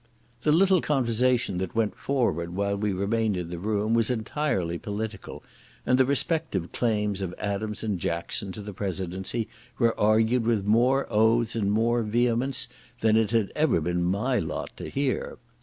The 0.41 0.51
little 0.51 0.81
conversation 0.81 1.59
that 1.59 1.75
went 1.75 1.95
forward 1.95 2.55
while 2.55 2.75
we 2.75 2.91
remained 2.91 3.37
in 3.37 3.51
the 3.51 3.59
room, 3.59 3.93
was 3.93 4.09
entirely 4.09 4.79
political, 4.79 5.43
and 5.85 5.95
the 5.99 6.07
respective 6.07 6.71
claims 6.71 7.21
of 7.21 7.35
Adams 7.37 7.83
and 7.83 7.99
Jackson 7.99 8.51
to 8.53 8.61
the 8.61 8.73
presidency 8.73 9.47
were 9.77 9.95
argued 9.99 10.43
with 10.43 10.65
more 10.65 11.05
oaths 11.11 11.55
and 11.55 11.71
more 11.71 12.01
vehemence 12.01 12.67
than 13.01 13.15
it 13.15 13.29
had 13.29 13.51
ever 13.55 13.79
been 13.79 14.01
my 14.03 14.39
lot 14.39 14.75
to 14.77 14.89
hear. 14.89 15.37